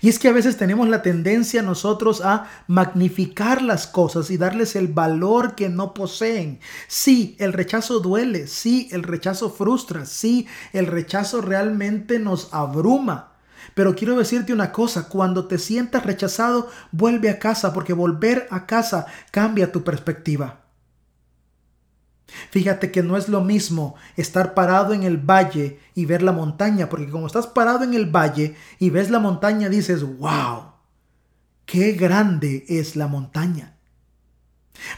[0.00, 4.76] Y es que a veces tenemos la tendencia nosotros a magnificar las cosas y darles
[4.76, 6.60] el valor que no poseen.
[6.88, 13.32] Sí, el rechazo duele, sí, el rechazo frustra, sí, el rechazo realmente nos abruma.
[13.74, 18.66] Pero quiero decirte una cosa, cuando te sientas rechazado, vuelve a casa porque volver a
[18.66, 20.60] casa cambia tu perspectiva.
[22.50, 26.88] Fíjate que no es lo mismo estar parado en el valle y ver la montaña,
[26.88, 30.72] porque como estás parado en el valle y ves la montaña, dices, wow,
[31.66, 33.76] qué grande es la montaña.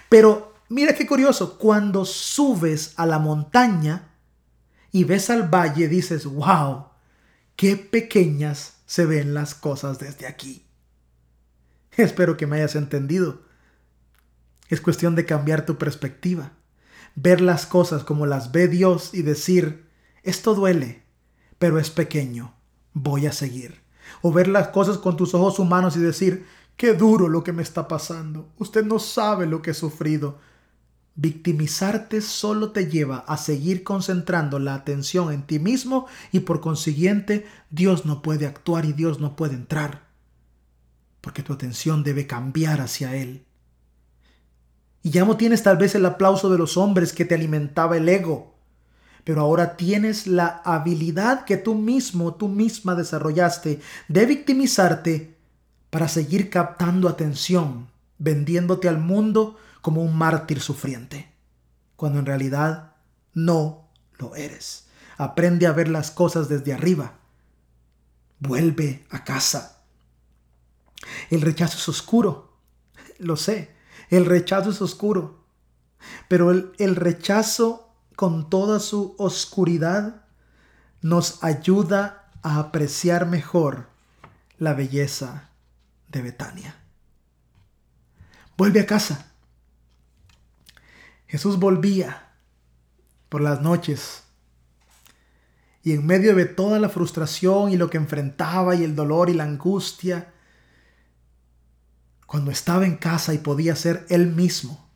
[0.08, 4.10] Pero mira qué curioso, cuando subes a la montaña
[4.90, 6.86] y ves al valle, dices, wow,
[7.56, 10.64] qué pequeñas se ven las cosas desde aquí.
[11.96, 13.42] Espero que me hayas entendido.
[14.68, 16.52] Es cuestión de cambiar tu perspectiva
[17.14, 19.86] ver las cosas como las ve Dios y decir,
[20.22, 21.02] esto duele,
[21.58, 22.54] pero es pequeño,
[22.92, 23.82] voy a seguir.
[24.20, 26.46] O ver las cosas con tus ojos humanos y decir,
[26.76, 30.38] qué duro lo que me está pasando, usted no sabe lo que he sufrido.
[31.14, 37.46] Victimizarte solo te lleva a seguir concentrando la atención en ti mismo y por consiguiente
[37.70, 40.06] Dios no puede actuar y Dios no puede entrar.
[41.20, 43.44] Porque tu atención debe cambiar hacia Él.
[45.02, 48.08] Y ya no tienes tal vez el aplauso de los hombres que te alimentaba el
[48.08, 48.54] ego,
[49.24, 55.36] pero ahora tienes la habilidad que tú mismo, tú misma desarrollaste de victimizarte
[55.90, 57.88] para seguir captando atención,
[58.18, 61.32] vendiéndote al mundo como un mártir sufriente,
[61.96, 62.94] cuando en realidad
[63.34, 63.88] no
[64.18, 64.86] lo eres.
[65.18, 67.14] Aprende a ver las cosas desde arriba.
[68.38, 69.82] Vuelve a casa.
[71.30, 72.56] El rechazo es oscuro,
[73.18, 73.71] lo sé,
[74.12, 75.46] el rechazo es oscuro,
[76.28, 80.26] pero el, rechazo con toda su oscuridad
[81.00, 83.88] nos ayuda a apreciar mejor
[84.58, 85.48] la belleza
[86.08, 86.76] de Betania.
[88.58, 89.32] Vuelve a casa.
[91.26, 92.34] Jesús volvía
[93.30, 94.24] por las noches
[95.82, 99.32] y en medio de toda la frustración y lo que enfrentaba y el dolor y
[99.32, 100.31] la angustia,
[102.32, 104.88] cuando estaba en casa y podía ser él mismo,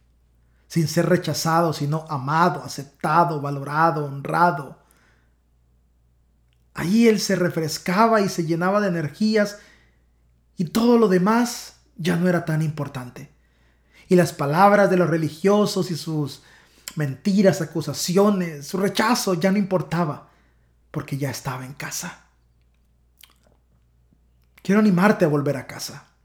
[0.68, 4.78] sin ser rechazado, sino amado, aceptado, valorado, honrado.
[6.72, 9.58] Ahí él se refrescaba y se llenaba de energías
[10.56, 13.30] y todo lo demás ya no era tan importante.
[14.08, 16.42] Y las palabras de los religiosos y sus
[16.94, 20.30] mentiras, acusaciones, su rechazo ya no importaba,
[20.90, 22.28] porque ya estaba en casa.
[24.62, 26.15] Quiero animarte a volver a casa.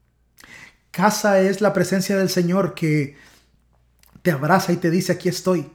[0.92, 3.16] Casa es la presencia del Señor que
[4.20, 5.72] te abraza y te dice, aquí estoy.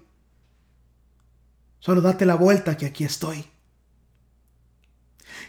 [1.79, 3.49] Solo date la vuelta que aquí estoy.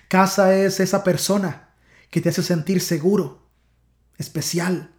[0.09, 1.69] Casa es esa persona
[2.11, 3.47] que te hace sentir seguro,
[4.17, 4.91] especial,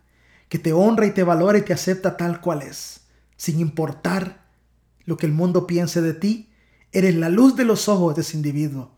[0.50, 3.02] que te honra y te valora y te acepta tal cual es,
[3.38, 4.46] sin importar
[5.06, 6.54] lo que el mundo piense de ti,
[6.92, 8.96] eres la luz de los ojos de ese individuo.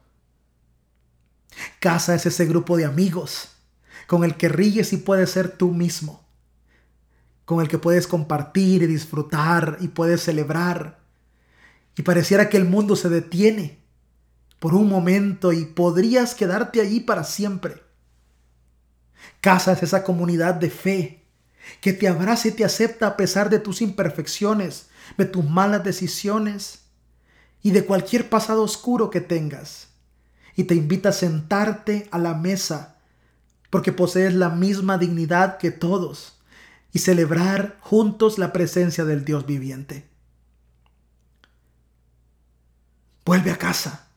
[1.80, 3.52] Casa es ese grupo de amigos
[4.12, 6.22] con el que ríes y puedes ser tú mismo,
[7.46, 11.00] con el que puedes compartir y disfrutar y puedes celebrar.
[11.96, 13.80] Y pareciera que el mundo se detiene
[14.60, 17.84] por un momento y podrías quedarte allí para siempre.
[19.40, 21.24] Casa es esa comunidad de fe
[21.80, 26.82] que te abraza y te acepta a pesar de tus imperfecciones, de tus malas decisiones
[27.64, 29.88] y de cualquier pasado oscuro que tengas.
[30.58, 32.98] Y te invita a sentarte a la mesa
[33.72, 36.40] porque posees la misma dignidad que todos
[36.94, 40.08] y celebrar juntos la presencia del Dios viviente.
[43.26, 44.08] Vuelve a casa.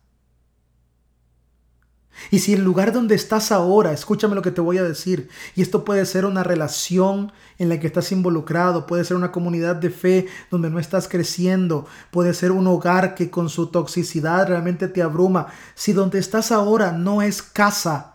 [2.30, 5.62] Y si el lugar donde estás ahora, escúchame lo que te voy a decir, y
[5.62, 9.90] esto puede ser una relación en la que estás involucrado, puede ser una comunidad de
[9.90, 15.02] fe donde no estás creciendo, puede ser un hogar que con su toxicidad realmente te
[15.02, 18.13] abruma, si donde estás ahora no es casa,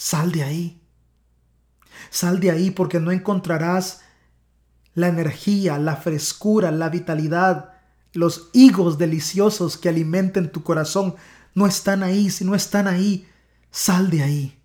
[0.00, 0.80] sal de ahí.
[2.08, 4.00] Sal de ahí porque no encontrarás
[4.94, 7.74] la energía, la frescura, la vitalidad,
[8.14, 11.16] los higos deliciosos que alimenten tu corazón
[11.54, 13.28] no están ahí, si no están ahí,
[13.70, 14.59] sal de ahí.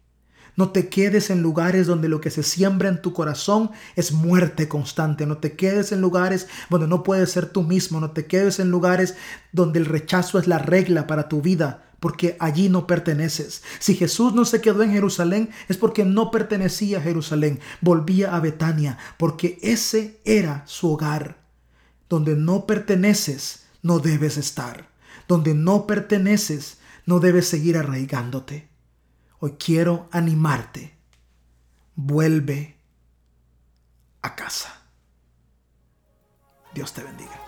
[0.55, 4.67] No te quedes en lugares donde lo que se siembra en tu corazón es muerte
[4.67, 5.25] constante.
[5.25, 7.99] No te quedes en lugares donde no puedes ser tú mismo.
[7.99, 9.15] No te quedes en lugares
[9.51, 13.63] donde el rechazo es la regla para tu vida, porque allí no perteneces.
[13.79, 17.59] Si Jesús no se quedó en Jerusalén es porque no pertenecía a Jerusalén.
[17.81, 21.37] Volvía a Betania, porque ese era su hogar.
[22.07, 24.95] Donde no perteneces, no debes estar
[25.27, 28.67] donde no perteneces, no debes seguir arraigándote.
[29.53, 30.95] Quiero animarte.
[31.95, 32.77] Vuelve
[34.21, 34.81] a casa.
[36.73, 37.44] Dios te bendiga.